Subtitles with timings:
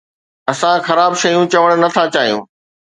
[0.51, 2.41] اسان خراب شيون چوڻ نٿا چاهيون